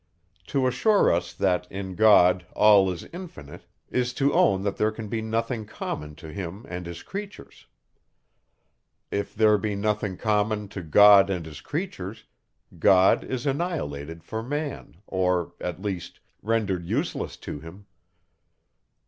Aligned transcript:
To 0.47 0.65
assure 0.65 1.13
us, 1.13 1.31
that, 1.31 1.71
in 1.71 1.93
God, 1.93 2.47
all 2.53 2.89
is 2.89 3.03
infinite, 3.13 3.67
is 3.91 4.13
to 4.15 4.33
own 4.33 4.63
that 4.63 4.77
there 4.77 4.89
can 4.89 5.09
be 5.09 5.21
nothing 5.21 5.63
common 5.67 6.15
to 6.15 6.31
him 6.33 6.65
and 6.67 6.87
his 6.87 7.03
creatures. 7.03 7.67
If 9.11 9.35
there 9.35 9.59
be 9.59 9.75
nothing 9.75 10.17
common 10.17 10.69
to 10.69 10.81
God 10.81 11.29
and 11.29 11.45
his 11.45 11.61
creatures, 11.61 12.23
God 12.79 13.23
is 13.23 13.45
annihilated 13.45 14.23
for 14.23 14.41
man, 14.41 14.97
or, 15.05 15.53
at 15.61 15.79
least, 15.83 16.19
rendered 16.41 16.87
useless 16.87 17.37
to 17.37 17.59
him. 17.59 17.85